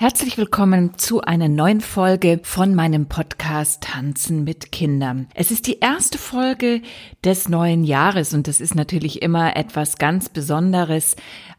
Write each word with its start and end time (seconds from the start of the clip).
Herzlich 0.00 0.38
willkommen 0.38 0.96
zu 0.96 1.22
einer 1.22 1.48
neuen 1.48 1.80
Folge 1.80 2.38
von 2.44 2.72
meinem 2.72 3.08
Podcast 3.08 3.82
Tanzen 3.82 4.44
mit 4.44 4.70
Kindern. 4.70 5.26
Es 5.34 5.50
ist 5.50 5.66
die 5.66 5.80
erste 5.80 6.18
Folge 6.18 6.82
des 7.24 7.48
neuen 7.48 7.82
Jahres 7.82 8.32
und 8.32 8.46
das 8.46 8.60
ist 8.60 8.76
natürlich 8.76 9.22
immer 9.22 9.56
etwas 9.56 9.98
ganz 9.98 10.28
Besonderes, 10.28 11.16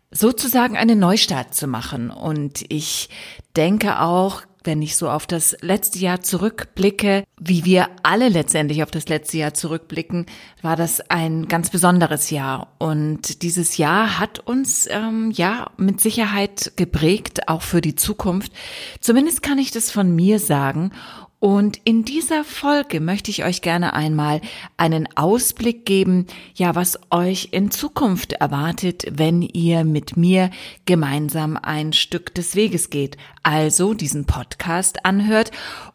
sozusagen 0.10 0.78
einen 0.78 1.00
Neustart 1.00 1.54
zu 1.54 1.68
machen. 1.68 2.12
Und 2.12 2.64
ich 2.70 3.10
denke 3.58 4.00
auch, 4.00 4.44
wenn 4.64 4.82
ich 4.82 4.96
so 4.96 5.10
auf 5.10 5.26
das 5.28 5.56
letzte 5.62 6.00
Jahr 6.00 6.22
zurückblicke, 6.22 7.24
wie 7.40 7.66
wir 7.66 7.88
alle 8.04 8.30
letztendlich 8.30 8.84
auf 8.84 8.92
das 8.92 9.08
letzte 9.08 9.38
Jahr 9.38 9.54
zurückblicken, 9.54 10.26
war 10.62 10.76
das 10.76 11.02
ein 11.10 11.48
ganz 11.48 11.70
besonderes 11.70 12.30
Jahr. 12.30 12.76
Und 12.78 13.42
dieses 13.42 13.78
Jahr 13.78 14.20
hat 14.20 14.40
uns 14.40 14.88
ähm, 14.90 15.32
ja 15.32 15.72
mit 15.78 16.02
Sicherheit 16.02 16.74
geprägt, 16.76 17.48
auch 17.48 17.62
für 17.62 17.82
die 17.82 17.96
Zukunft. 17.96 18.52
Zumindest 19.00 19.42
kann 19.42 19.58
ich 19.58 19.72
das 19.72 19.92
von 19.92 20.14
mir 20.14 20.40
sagen. 20.40 20.92
Und 21.40 21.80
in 21.86 22.04
dieser 22.04 22.44
Folge 22.44 23.00
möchte 23.00 23.32
ich 23.32 23.46
euch 23.46 23.62
gerne 23.62 23.94
einmal 23.94 24.42
einen 24.76 25.08
Ausblick 25.16 25.86
geben, 25.86 26.28
ja, 26.54 26.76
was 26.76 27.00
euch 27.12 27.50
in 27.52 27.72
Zukunft 27.72 28.34
erwartet, 28.34 29.06
wenn 29.10 29.42
ihr 29.42 29.86
mit 29.86 30.18
mir 30.18 30.50
gemeinsam 30.86 31.58
ein 31.62 31.94
Stück 31.94 32.36
des 32.36 32.56
Weges 32.56 32.90
geht. 32.90 33.16
Also 33.42 33.94
diesen 33.94 34.26
Podcast 34.26 35.06
anhört 35.06 35.52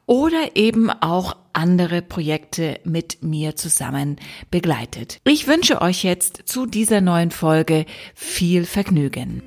oder 0.06 0.56
eben 0.56 0.88
auch 0.90 1.36
andere 1.52 2.00
Projekte 2.00 2.80
mit 2.84 3.22
mir 3.22 3.54
zusammen 3.54 4.16
begleitet. 4.50 5.20
Ich 5.24 5.46
wünsche 5.46 5.82
euch 5.82 6.04
jetzt 6.04 6.42
zu 6.46 6.66
dieser 6.66 7.02
neuen 7.02 7.30
Folge 7.30 7.84
viel 8.14 8.64
Vergnügen. 8.64 9.42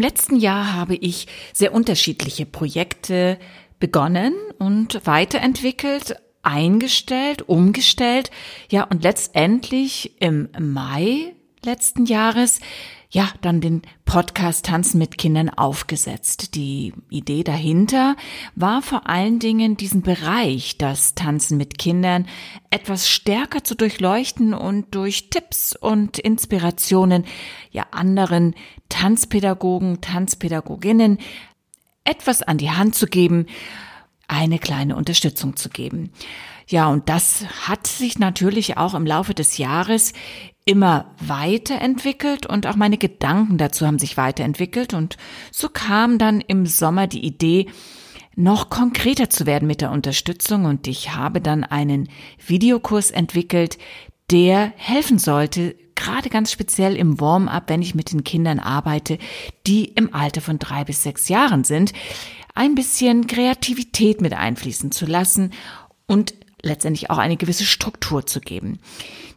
Letzten 0.00 0.36
Jahr 0.36 0.74
habe 0.74 0.96
ich 0.96 1.26
sehr 1.52 1.72
unterschiedliche 1.72 2.46
Projekte 2.46 3.38
begonnen 3.78 4.34
und 4.58 5.06
weiterentwickelt, 5.06 6.16
eingestellt, 6.42 7.48
umgestellt. 7.48 8.30
Ja, 8.70 8.84
und 8.84 9.02
letztendlich 9.02 10.20
im 10.20 10.48
Mai 10.58 11.35
letzten 11.66 12.06
Jahres 12.06 12.60
ja, 13.10 13.30
dann 13.40 13.60
den 13.60 13.82
Podcast 14.04 14.66
Tanzen 14.66 14.98
mit 14.98 15.16
Kindern 15.16 15.48
aufgesetzt. 15.48 16.54
Die 16.54 16.92
Idee 17.08 17.44
dahinter 17.44 18.16
war 18.54 18.82
vor 18.82 19.08
allen 19.08 19.38
Dingen 19.38 19.76
diesen 19.76 20.02
Bereich, 20.02 20.76
das 20.76 21.14
Tanzen 21.14 21.56
mit 21.56 21.78
Kindern 21.78 22.26
etwas 22.70 23.08
stärker 23.08 23.62
zu 23.62 23.74
durchleuchten 23.74 24.54
und 24.54 24.94
durch 24.94 25.30
Tipps 25.30 25.74
und 25.74 26.18
Inspirationen 26.18 27.24
ja 27.70 27.86
anderen 27.92 28.54
Tanzpädagogen, 28.88 30.00
Tanzpädagoginnen 30.00 31.18
etwas 32.04 32.42
an 32.42 32.58
die 32.58 32.70
Hand 32.70 32.94
zu 32.94 33.06
geben, 33.06 33.46
eine 34.28 34.58
kleine 34.58 34.96
Unterstützung 34.96 35.56
zu 35.56 35.68
geben. 35.68 36.10
Ja, 36.68 36.88
und 36.88 37.08
das 37.08 37.44
hat 37.68 37.86
sich 37.86 38.18
natürlich 38.18 38.76
auch 38.76 38.94
im 38.94 39.06
Laufe 39.06 39.34
des 39.34 39.56
Jahres 39.58 40.12
immer 40.64 41.14
weiterentwickelt 41.20 42.44
und 42.44 42.66
auch 42.66 42.74
meine 42.74 42.98
Gedanken 42.98 43.56
dazu 43.56 43.86
haben 43.86 44.00
sich 44.00 44.16
weiterentwickelt. 44.16 44.94
Und 44.94 45.16
so 45.52 45.68
kam 45.68 46.18
dann 46.18 46.40
im 46.40 46.66
Sommer 46.66 47.06
die 47.06 47.24
Idee, 47.24 47.66
noch 48.34 48.68
konkreter 48.68 49.30
zu 49.30 49.46
werden 49.46 49.66
mit 49.66 49.80
der 49.80 49.92
Unterstützung. 49.92 50.66
Und 50.66 50.86
ich 50.88 51.14
habe 51.14 51.40
dann 51.40 51.64
einen 51.64 52.08
Videokurs 52.44 53.10
entwickelt, 53.10 53.78
der 54.30 54.72
helfen 54.76 55.18
sollte, 55.18 55.76
gerade 55.94 56.28
ganz 56.28 56.52
speziell 56.52 56.96
im 56.96 57.20
Warm-up, 57.20 57.68
wenn 57.68 57.80
ich 57.80 57.94
mit 57.94 58.12
den 58.12 58.24
Kindern 58.24 58.58
arbeite, 58.58 59.18
die 59.66 59.86
im 59.86 60.12
Alter 60.12 60.40
von 60.40 60.58
drei 60.58 60.84
bis 60.84 61.02
sechs 61.02 61.28
Jahren 61.28 61.64
sind, 61.64 61.92
ein 62.54 62.74
bisschen 62.74 63.26
Kreativität 63.26 64.20
mit 64.20 64.34
einfließen 64.34 64.90
zu 64.90 65.06
lassen 65.06 65.52
und 66.06 66.34
letztendlich 66.66 67.10
auch 67.10 67.18
eine 67.18 67.36
gewisse 67.36 67.64
Struktur 67.64 68.26
zu 68.26 68.40
geben. 68.40 68.78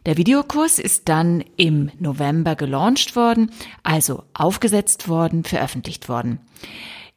Der 0.06 0.16
Videokurs 0.16 0.78
ist 0.78 1.08
dann 1.08 1.44
im 1.56 1.90
November 1.98 2.56
gelauncht 2.56 3.16
worden, 3.16 3.50
also 3.82 4.24
aufgesetzt 4.34 5.08
worden, 5.08 5.44
veröffentlicht 5.44 6.08
worden. 6.08 6.40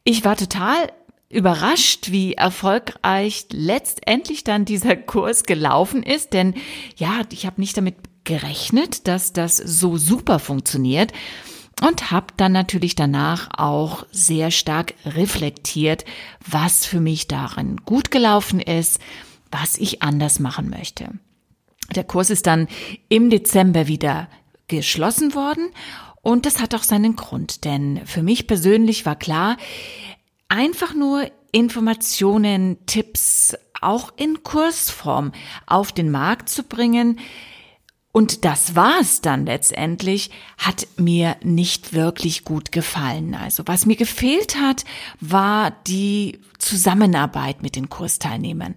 Ich 0.04 0.26
war 0.26 0.36
total 0.36 0.92
überrascht, 1.30 2.12
wie 2.12 2.34
erfolgreich 2.34 3.48
letztendlich 3.52 4.44
dann 4.44 4.66
dieser 4.66 4.96
Kurs 4.96 5.44
gelaufen 5.44 6.04
ist, 6.04 6.34
denn 6.34 6.54
ja, 6.96 7.22
ich 7.32 7.46
habe 7.46 7.60
nicht 7.60 7.76
damit 7.76 7.96
gerechnet, 8.24 9.08
dass 9.08 9.34
das 9.34 9.58
so 9.58 9.98
super 9.98 10.40
funktioniert 10.40 11.12
und 11.82 12.12
habe 12.12 12.28
dann 12.38 12.52
natürlich 12.52 12.96
danach 12.96 13.50
auch 13.58 14.06
sehr 14.12 14.52
stark 14.52 14.94
reflektiert, 15.06 16.06
was 16.46 16.86
für 16.86 17.00
mich 17.00 17.28
darin 17.28 17.78
gut 17.86 18.12
gelaufen 18.12 18.60
ist, 18.60 19.00
was 19.54 19.78
ich 19.78 20.02
anders 20.02 20.40
machen 20.40 20.70
möchte. 20.70 21.10
Der 21.96 22.04
Kurs 22.04 22.30
ist 22.30 22.48
dann 22.48 22.68
im 23.08 23.30
Dezember 23.30 23.88
wieder 23.88 24.28
geschlossen 24.68 25.36
worden 25.36 25.70
und 26.22 26.46
das 26.46 26.60
hat 26.60 26.74
auch 26.74 26.84
seinen 26.84 27.16
Grund, 27.16 27.66
denn 27.66 28.02
für 28.06 28.24
mich 28.24 28.48
persönlich 28.48 29.06
war 29.06 29.16
klar, 29.16 29.58
einfach 30.50 30.94
nur 30.94 31.30
Informationen, 31.52 32.78
Tipps 32.86 33.56
auch 33.82 34.14
in 34.16 34.44
Kursform 34.44 35.34
auf 35.68 35.92
den 35.92 36.10
Markt 36.10 36.50
zu 36.50 36.64
bringen, 36.64 37.20
und 38.16 38.46
das 38.46 38.76
war 38.76 39.00
es 39.02 39.22
dann 39.22 39.48
letztendlich, 39.48 40.30
hat 40.60 40.86
mir 40.98 41.36
nicht 41.42 41.94
wirklich 41.94 42.46
gut 42.46 42.72
gefallen. 42.72 43.34
Also 43.34 43.64
was 43.66 43.88
mir 43.88 43.96
gefehlt 43.96 44.56
hat, 44.56 44.86
war 45.20 45.72
die 45.88 46.40
Zusammenarbeit 46.60 47.64
mit 47.64 47.76
den 47.76 47.90
Kursteilnehmern 47.90 48.76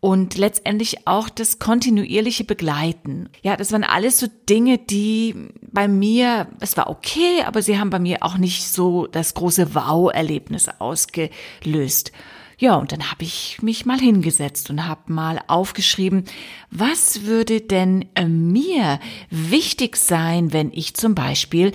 und 0.00 0.36
letztendlich 0.36 1.06
auch 1.06 1.28
das 1.28 1.58
kontinuierliche 1.58 2.44
Begleiten. 2.44 3.28
Ja, 3.42 3.56
das 3.56 3.72
waren 3.72 3.84
alles 3.84 4.18
so 4.18 4.28
Dinge, 4.48 4.78
die 4.78 5.34
bei 5.62 5.88
mir, 5.88 6.48
es 6.60 6.76
war 6.76 6.88
okay, 6.88 7.42
aber 7.44 7.62
sie 7.62 7.78
haben 7.78 7.90
bei 7.90 7.98
mir 7.98 8.18
auch 8.22 8.38
nicht 8.38 8.64
so 8.64 9.06
das 9.06 9.34
große 9.34 9.74
Wow-Erlebnis 9.74 10.68
ausgelöst. 10.78 12.12
Ja, 12.60 12.74
und 12.74 12.90
dann 12.90 13.10
habe 13.10 13.22
ich 13.22 13.62
mich 13.62 13.86
mal 13.86 14.00
hingesetzt 14.00 14.68
und 14.70 14.86
habe 14.86 15.12
mal 15.12 15.40
aufgeschrieben, 15.46 16.24
was 16.70 17.22
würde 17.22 17.60
denn 17.60 18.08
äh, 18.16 18.26
mir 18.26 18.98
wichtig 19.30 19.96
sein, 19.96 20.52
wenn 20.52 20.72
ich 20.72 20.94
zum 20.94 21.14
Beispiel 21.14 21.72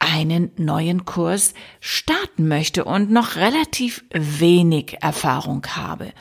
einen 0.00 0.50
neuen 0.56 1.04
Kurs 1.04 1.54
starten 1.80 2.48
möchte 2.48 2.84
und 2.84 3.10
noch 3.10 3.36
relativ 3.36 4.04
wenig 4.10 4.96
Erfahrung 5.00 5.64
habe. 5.68 6.12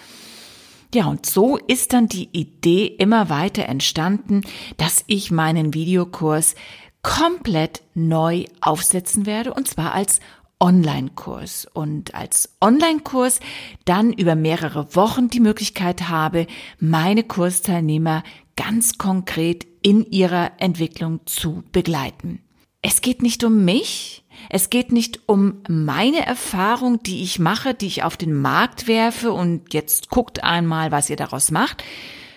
Ja, 0.94 1.08
und 1.08 1.26
so 1.26 1.58
ist 1.58 1.92
dann 1.94 2.08
die 2.08 2.30
Idee 2.34 2.86
immer 2.86 3.28
weiter 3.32 3.66
entstanden, 3.66 4.42
dass 4.78 5.04
ich 5.08 5.32
meinen 5.32 5.74
Videokurs 5.74 6.54
komplett 7.02 7.82
neu 7.96 8.46
aufsetzen 8.62 9.26
werde, 9.26 9.56
und 9.56 9.68
zwar 9.68 9.96
als 9.96 10.20
Online-Kurs 10.60 11.68
und 11.74 12.14
als 12.14 12.56
Online-Kurs 12.62 13.40
dann 13.86 14.14
über 14.14 14.36
mehrere 14.36 14.96
Wochen 14.96 15.30
die 15.30 15.40
Möglichkeit 15.40 16.10
habe, 16.10 16.46
meine 16.80 17.24
Kursteilnehmer 17.24 18.22
ganz 18.56 19.00
konkret 19.00 19.66
in 19.82 20.06
ihrer 20.12 20.52
Entwicklung 20.60 21.22
zu 21.26 21.64
begleiten. 21.72 22.43
Es 22.84 23.02
geht 23.02 23.22
nicht 23.22 23.44
um 23.46 23.64
mich, 23.66 24.24
es 24.50 24.70
geht 24.70 24.92
nicht 24.92 25.22
um 25.28 25.64
meine 25.70 26.26
Erfahrung, 26.26 27.02
die 27.02 27.24
ich 27.24 27.40
mache, 27.40 27.74
die 27.74 27.88
ich 27.88 28.04
auf 28.04 28.18
den 28.18 28.34
Markt 28.34 28.88
werfe 28.88 29.32
und 29.32 29.74
jetzt 29.74 30.10
guckt 30.10 30.44
einmal, 30.44 30.92
was 30.92 31.10
ihr 31.10 31.16
daraus 31.16 31.50
macht, 31.50 31.84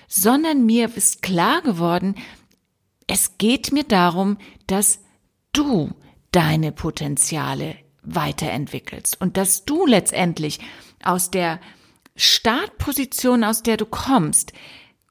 sondern 0.07 0.65
mir 0.65 0.97
ist 0.97 1.21
klar 1.21 1.63
geworden, 1.63 2.15
es 3.09 3.39
geht 3.39 3.73
mir 3.73 3.83
darum, 3.83 4.39
dass 4.69 5.01
du 5.53 5.91
deine 6.31 6.71
Potenziale 6.71 7.77
weiterentwickelst 8.03 9.21
und 9.21 9.37
dass 9.37 9.65
du 9.65 9.85
letztendlich 9.85 10.61
aus 11.03 11.31
der 11.31 11.61
Startposition, 12.15 13.43
aus 13.43 13.65
der 13.65 13.77
du 13.77 13.85
kommst, 13.85 14.53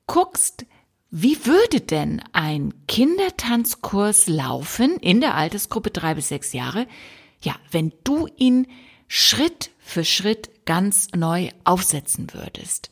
guckst, 0.08 0.66
wie 1.18 1.46
würde 1.46 1.80
denn 1.80 2.22
ein 2.34 2.74
Kindertanzkurs 2.90 4.28
laufen 4.28 4.98
in 4.98 5.22
der 5.22 5.36
Altersgruppe 5.36 5.90
drei 5.90 6.14
bis 6.14 6.28
sechs 6.28 6.52
Jahre? 6.52 6.88
Ja, 7.42 7.56
wenn 7.72 7.94
du 8.04 8.28
ihn 8.36 8.68
Schritt 9.08 9.72
für 9.80 10.04
Schritt 10.04 10.50
ganz 10.66 11.08
neu 11.16 11.52
aufsetzen 11.64 12.34
würdest. 12.34 12.92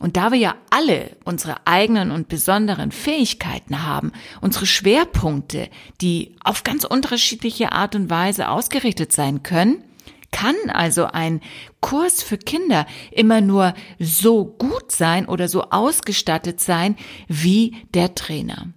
Und 0.00 0.16
da 0.16 0.32
wir 0.32 0.38
ja 0.40 0.56
alle 0.70 1.16
unsere 1.24 1.64
eigenen 1.64 2.10
und 2.10 2.26
besonderen 2.26 2.90
Fähigkeiten 2.90 3.84
haben, 3.84 4.10
unsere 4.40 4.66
Schwerpunkte, 4.66 5.70
die 6.00 6.34
auf 6.42 6.64
ganz 6.64 6.82
unterschiedliche 6.82 7.70
Art 7.70 7.94
und 7.94 8.10
Weise 8.10 8.48
ausgerichtet 8.48 9.12
sein 9.12 9.44
können, 9.44 9.84
Kann 10.32 10.54
also 10.68 11.06
ein 11.06 11.40
Kurs 11.80 12.22
für 12.22 12.38
Kinder 12.38 12.86
immer 13.10 13.40
nur 13.40 13.74
so 13.98 14.44
gut 14.44 14.79
sein 14.92 15.26
oder 15.26 15.48
so 15.48 15.64
ausgestattet 15.70 16.60
sein 16.60 16.96
wie 17.28 17.76
der 17.94 18.14
Trainer? 18.14 18.72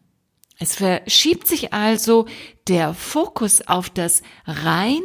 Es 0.59 0.75
verschiebt 0.75 1.47
sich 1.47 1.73
also 1.73 2.25
der 2.67 2.93
Fokus 2.93 3.67
auf 3.67 3.89
das 3.89 4.21
rein 4.45 5.01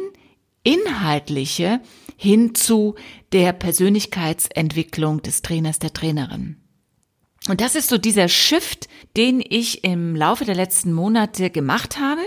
inhaltliche 0.63 1.81
hin 2.17 2.53
zu 2.53 2.95
der 3.31 3.53
Persönlichkeitsentwicklung 3.53 5.21
des 5.21 5.41
Trainers, 5.41 5.79
der 5.79 5.93
Trainerin. 5.93 6.57
Und 7.47 7.61
das 7.61 7.75
ist 7.75 7.89
so 7.89 7.97
dieser 7.97 8.27
Shift, 8.27 8.87
den 9.15 9.41
ich 9.47 9.83
im 9.83 10.15
Laufe 10.15 10.45
der 10.45 10.55
letzten 10.55 10.91
Monate 10.91 11.49
gemacht 11.49 11.97
habe, 11.97 12.21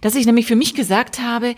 dass 0.00 0.14
ich 0.14 0.26
nämlich 0.26 0.46
für 0.46 0.56
mich 0.56 0.74
gesagt 0.74 1.18
habe, 1.20 1.54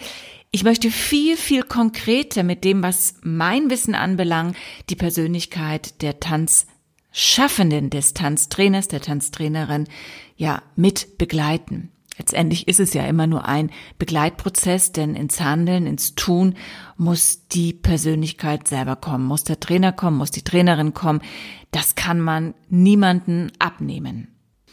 ich 0.52 0.64
möchte 0.64 0.90
viel, 0.90 1.38
viel 1.38 1.62
konkreter 1.62 2.42
mit 2.42 2.62
dem, 2.62 2.82
was 2.82 3.14
mein 3.22 3.70
Wissen 3.70 3.94
anbelangt, 3.94 4.54
die 4.90 4.96
Persönlichkeit 4.96 6.02
der 6.02 6.20
Tanzschaffenden, 6.20 7.88
des 7.88 8.12
Tanztrainers, 8.12 8.86
der 8.88 9.00
Tanztrainerin, 9.00 9.88
ja, 10.36 10.62
mit 10.76 11.16
begleiten. 11.16 11.90
Letztendlich 12.18 12.68
ist 12.68 12.80
es 12.80 12.92
ja 12.92 13.06
immer 13.06 13.26
nur 13.26 13.48
ein 13.48 13.70
Begleitprozess, 13.98 14.92
denn 14.92 15.14
ins 15.14 15.40
Handeln, 15.40 15.86
ins 15.86 16.14
Tun 16.14 16.56
muss 16.98 17.48
die 17.48 17.72
Persönlichkeit 17.72 18.68
selber 18.68 18.96
kommen, 18.96 19.24
muss 19.24 19.44
der 19.44 19.58
Trainer 19.58 19.92
kommen, 19.92 20.18
muss 20.18 20.30
die 20.30 20.42
Trainerin 20.42 20.92
kommen. 20.92 21.22
Das 21.70 21.94
kann 21.94 22.20
man 22.20 22.52
niemanden 22.68 23.50
abnehmen. 23.58 24.28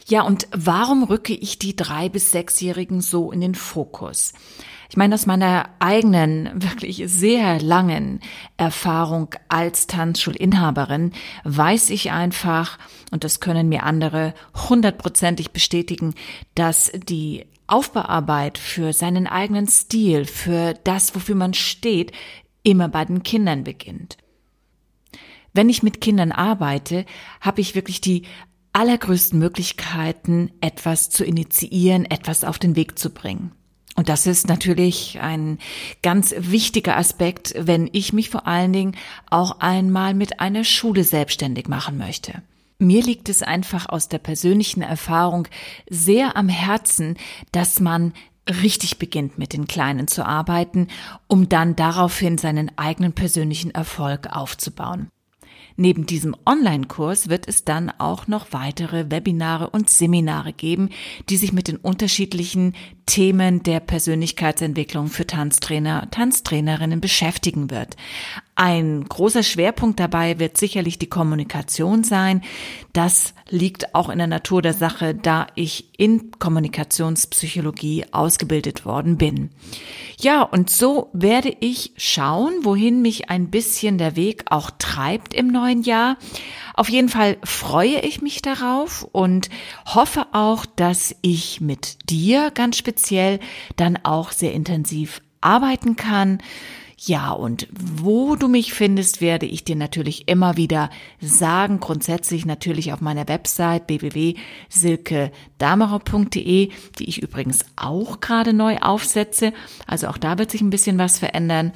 Ja, 0.09 0.23
und 0.23 0.47
warum 0.51 1.03
rücke 1.03 1.33
ich 1.33 1.59
die 1.59 1.75
drei 1.75 2.09
bis 2.09 2.31
sechsjährigen 2.31 2.99
so 2.99 3.31
in 3.31 3.41
den 3.41 3.53
Fokus? 3.53 4.33
Ich 4.89 4.97
meine, 4.97 5.13
aus 5.13 5.27
meiner 5.27 5.69
eigenen, 5.77 6.49
wirklich 6.55 7.03
sehr 7.05 7.61
langen 7.61 8.19
Erfahrung 8.57 9.35
als 9.49 9.85
Tanzschulinhaberin 9.85 11.11
weiß 11.43 11.91
ich 11.91 12.11
einfach, 12.11 12.79
und 13.11 13.23
das 13.23 13.39
können 13.39 13.69
mir 13.69 13.83
andere 13.83 14.33
hundertprozentig 14.67 15.51
bestätigen, 15.51 16.15
dass 16.55 16.91
die 16.91 17.45
Aufbauarbeit 17.67 18.57
für 18.57 18.93
seinen 18.93 19.27
eigenen 19.27 19.67
Stil, 19.67 20.25
für 20.25 20.73
das, 20.83 21.13
wofür 21.13 21.35
man 21.35 21.53
steht, 21.53 22.13
immer 22.63 22.87
bei 22.89 23.05
den 23.05 23.21
Kindern 23.21 23.63
beginnt. 23.63 24.17
Wenn 25.53 25.69
ich 25.69 25.83
mit 25.83 26.01
Kindern 26.01 26.31
arbeite, 26.31 27.05
habe 27.41 27.61
ich 27.61 27.75
wirklich 27.75 28.01
die 28.01 28.23
allergrößten 28.73 29.37
Möglichkeiten, 29.37 30.51
etwas 30.61 31.09
zu 31.09 31.23
initiieren, 31.23 32.05
etwas 32.05 32.43
auf 32.43 32.59
den 32.59 32.75
Weg 32.75 32.97
zu 32.99 33.09
bringen. 33.09 33.51
Und 33.95 34.07
das 34.07 34.27
ist 34.27 34.47
natürlich 34.47 35.19
ein 35.19 35.57
ganz 36.01 36.33
wichtiger 36.37 36.95
Aspekt, 36.95 37.53
wenn 37.57 37.89
ich 37.91 38.13
mich 38.13 38.29
vor 38.29 38.47
allen 38.47 38.71
Dingen 38.71 38.95
auch 39.29 39.59
einmal 39.59 40.13
mit 40.13 40.39
einer 40.39 40.63
Schule 40.63 41.03
selbstständig 41.03 41.67
machen 41.67 41.97
möchte. 41.97 42.41
Mir 42.77 43.03
liegt 43.03 43.27
es 43.27 43.43
einfach 43.43 43.89
aus 43.89 44.07
der 44.07 44.19
persönlichen 44.19 44.81
Erfahrung 44.81 45.49
sehr 45.89 46.37
am 46.37 46.47
Herzen, 46.47 47.17
dass 47.51 47.81
man 47.81 48.13
richtig 48.49 48.99
beginnt 48.99 49.37
mit 49.37 49.51
den 49.51 49.67
Kleinen 49.67 50.07
zu 50.07 50.25
arbeiten, 50.25 50.87
um 51.27 51.49
dann 51.49 51.75
daraufhin 51.75 52.37
seinen 52.37 52.71
eigenen 52.77 53.11
persönlichen 53.11 53.71
Erfolg 53.71 54.27
aufzubauen. 54.27 55.09
Neben 55.81 56.05
diesem 56.05 56.35
Online-Kurs 56.45 57.29
wird 57.29 57.47
es 57.47 57.63
dann 57.63 57.89
auch 57.89 58.27
noch 58.27 58.47
weitere 58.51 59.09
Webinare 59.09 59.69
und 59.69 59.89
Seminare 59.89 60.51
geben, 60.51 60.89
die 61.29 61.37
sich 61.37 61.53
mit 61.53 61.69
den 61.69 61.77
unterschiedlichen 61.77 62.73
Themen 63.05 63.63
der 63.63 63.79
Persönlichkeitsentwicklung 63.79 65.07
für 65.07 65.25
Tanztrainer, 65.25 66.11
Tanztrainerinnen 66.11 66.99
beschäftigen 66.99 67.69
wird. 67.71 67.95
Ein 68.61 69.05
großer 69.07 69.41
Schwerpunkt 69.41 70.01
dabei 70.01 70.37
wird 70.37 70.57
sicherlich 70.57 70.99
die 70.99 71.07
Kommunikation 71.07 72.03
sein. 72.03 72.41
Das 72.91 73.33
liegt 73.47 73.95
auch 73.95 74.09
in 74.09 74.17
der 74.17 74.27
Natur 74.27 74.61
der 74.61 74.73
Sache, 74.73 75.15
da 75.15 75.47
ich 75.55 75.97
in 75.97 76.31
Kommunikationspsychologie 76.31 78.07
ausgebildet 78.11 78.83
worden 78.83 79.17
bin. 79.17 79.51
Ja, 80.19 80.41
und 80.41 80.69
so 80.69 81.09
werde 81.13 81.55
ich 81.61 81.93
schauen, 81.95 82.51
wohin 82.63 83.01
mich 83.01 83.29
ein 83.29 83.49
bisschen 83.49 83.97
der 83.97 84.17
Weg 84.17 84.43
auch 84.49 84.71
treibt 84.77 85.33
im 85.33 85.47
neuen 85.47 85.83
Jahr. 85.83 86.17
Auf 86.73 86.89
jeden 86.89 87.07
Fall 87.07 87.37
freue 87.45 88.01
ich 88.01 88.21
mich 88.21 88.41
darauf 88.41 89.07
und 89.13 89.49
hoffe 89.85 90.25
auch, 90.33 90.65
dass 90.65 91.15
ich 91.21 91.61
mit 91.61 92.09
dir 92.09 92.51
ganz 92.51 92.75
speziell 92.75 93.39
dann 93.77 93.99
auch 94.03 94.33
sehr 94.33 94.51
intensiv 94.51 95.21
arbeiten 95.39 95.95
kann. 95.95 96.39
Ja, 97.05 97.31
und 97.31 97.69
wo 97.71 98.35
du 98.35 98.49
mich 98.49 98.73
findest, 98.73 99.21
werde 99.21 99.45
ich 99.45 99.63
dir 99.63 99.77
natürlich 99.77 100.27
immer 100.27 100.57
wieder 100.57 100.89
sagen. 101.21 101.79
Grundsätzlich 101.79 102.45
natürlich 102.45 102.91
auf 102.91 102.99
meiner 102.99 103.29
Website 103.29 103.87
www.silkedamerer.de, 103.87 106.71
die 106.99 107.09
ich 107.09 107.21
übrigens 107.21 107.63
auch 107.77 108.19
gerade 108.19 108.51
neu 108.51 108.79
aufsetze. 108.79 109.53
Also 109.87 110.07
auch 110.07 110.17
da 110.17 110.37
wird 110.37 110.51
sich 110.51 110.59
ein 110.59 110.71
bisschen 110.71 110.97
was 110.97 111.19
verändern. 111.19 111.71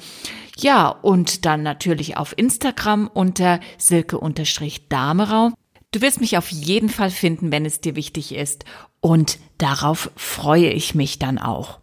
Ja, 0.58 0.88
und 0.88 1.46
dann 1.46 1.62
natürlich 1.62 2.18
auf 2.18 2.36
Instagram 2.36 3.08
unter 3.08 3.60
silke-damerau. 3.78 5.52
Du 5.90 6.02
wirst 6.02 6.20
mich 6.20 6.36
auf 6.36 6.50
jeden 6.50 6.90
Fall 6.90 7.10
finden, 7.10 7.50
wenn 7.50 7.64
es 7.64 7.80
dir 7.80 7.96
wichtig 7.96 8.34
ist. 8.34 8.66
Und 9.00 9.38
darauf 9.56 10.10
freue 10.16 10.68
ich 10.68 10.94
mich 10.94 11.18
dann 11.18 11.38
auch. 11.38 11.78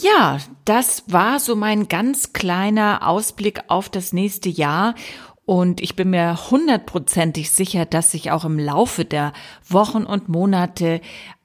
Ja, 0.00 0.38
das 0.64 1.02
war 1.08 1.40
so 1.40 1.56
mein 1.56 1.88
ganz 1.88 2.32
kleiner 2.32 3.06
Ausblick 3.08 3.62
auf 3.66 3.88
das 3.88 4.12
nächste 4.12 4.48
Jahr. 4.48 4.94
Und 5.44 5.80
ich 5.80 5.96
bin 5.96 6.10
mir 6.10 6.50
hundertprozentig 6.50 7.50
sicher, 7.50 7.84
dass 7.84 8.12
sich 8.12 8.30
auch 8.30 8.44
im 8.44 8.58
Laufe 8.58 9.04
der 9.04 9.32
Wochen 9.68 10.04
und 10.04 10.28
Monate 10.28 11.00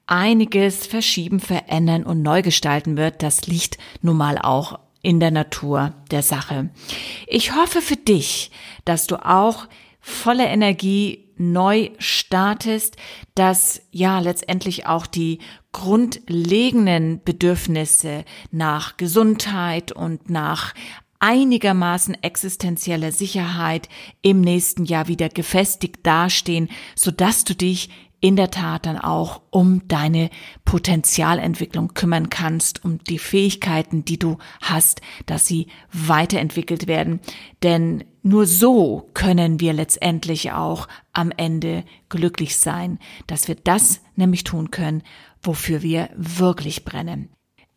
einiges 0.06 0.86
verschieben, 0.86 1.40
verändern 1.40 2.04
und 2.04 2.22
neu 2.22 2.42
gestalten 2.42 2.96
wird. 2.96 3.22
Das 3.22 3.46
liegt 3.46 3.78
nun 4.02 4.18
mal 4.18 4.38
auch 4.38 4.78
in 5.02 5.20
der 5.20 5.30
Natur 5.30 5.94
der 6.10 6.22
Sache. 6.22 6.70
Ich 7.26 7.54
hoffe 7.56 7.80
für 7.82 7.96
dich, 7.96 8.50
dass 8.84 9.06
du 9.06 9.16
auch 9.16 9.66
voller 10.04 10.48
Energie 10.48 11.30
neu 11.36 11.90
startest, 11.98 12.96
dass 13.34 13.80
ja 13.90 14.20
letztendlich 14.20 14.86
auch 14.86 15.06
die 15.06 15.38
grundlegenden 15.72 17.22
Bedürfnisse 17.24 18.24
nach 18.52 18.98
Gesundheit 18.98 19.92
und 19.92 20.28
nach 20.28 20.74
einigermaßen 21.20 22.22
existenzieller 22.22 23.12
Sicherheit 23.12 23.88
im 24.20 24.42
nächsten 24.42 24.84
Jahr 24.84 25.08
wieder 25.08 25.30
gefestigt 25.30 26.06
dastehen, 26.06 26.68
so 26.94 27.10
dass 27.10 27.44
du 27.44 27.54
dich 27.54 27.88
in 28.20 28.36
der 28.36 28.50
Tat 28.50 28.84
dann 28.84 28.98
auch 28.98 29.40
um 29.50 29.88
deine 29.88 30.28
Potenzialentwicklung 30.66 31.94
kümmern 31.94 32.28
kannst, 32.28 32.84
um 32.84 32.98
die 33.04 33.18
Fähigkeiten, 33.18 34.04
die 34.04 34.18
du 34.18 34.36
hast, 34.60 35.00
dass 35.24 35.46
sie 35.46 35.68
weiterentwickelt 35.92 36.86
werden. 36.86 37.20
Denn 37.62 38.04
nur 38.24 38.46
so 38.46 39.08
können 39.12 39.60
wir 39.60 39.74
letztendlich 39.74 40.52
auch 40.52 40.88
am 41.12 41.30
Ende 41.36 41.84
glücklich 42.08 42.56
sein, 42.56 42.98
dass 43.26 43.48
wir 43.48 43.54
das 43.54 44.00
nämlich 44.16 44.44
tun 44.44 44.70
können, 44.70 45.02
wofür 45.42 45.82
wir 45.82 46.08
wirklich 46.16 46.86
brennen. 46.86 47.28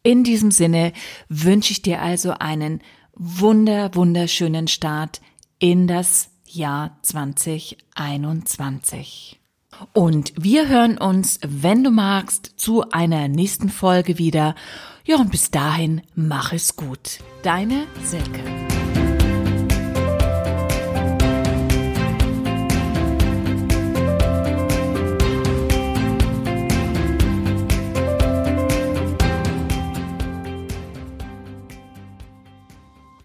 In 0.04 0.24
diesem 0.24 0.51
Sinne 0.51 0.94
wünsche 1.27 1.74
ich 1.74 1.82
dir 1.82 2.01
also 2.01 2.32
einen 2.32 2.80
wunder, 3.13 3.94
wunderschönen 3.94 4.70
Start 4.70 5.20
in 5.60 5.86
das 5.86 6.30
Jahr 6.46 6.98
2021. 7.01 9.42
Und 9.92 10.32
wir 10.38 10.70
hören 10.70 10.98
uns, 10.98 11.42
wenn 11.46 11.84
du 11.84 11.92
magst, 11.92 12.54
zu 12.56 12.89
einer 12.92 13.27
nächsten 13.27 13.68
Folge 13.68 14.18
wieder. 14.18 14.56
Ja, 15.04 15.18
und 15.18 15.30
bis 15.30 15.51
dahin, 15.51 16.04
mach 16.16 16.54
es 16.54 16.77
gut. 16.77 17.20
Deine 17.44 17.84
Silke. 18.01 18.66